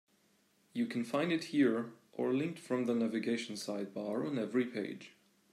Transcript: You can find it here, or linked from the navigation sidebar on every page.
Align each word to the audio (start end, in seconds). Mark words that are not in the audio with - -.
You 0.73 0.87
can 0.87 1.03
find 1.03 1.31
it 1.31 1.43
here, 1.53 1.93
or 2.13 2.33
linked 2.33 2.57
from 2.57 2.85
the 2.87 2.95
navigation 2.95 3.53
sidebar 3.53 4.25
on 4.27 4.39
every 4.39 4.65
page. 4.65 5.11